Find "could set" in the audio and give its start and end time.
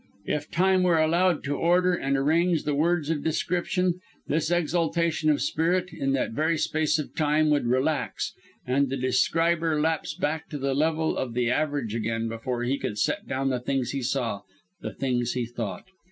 12.79-13.27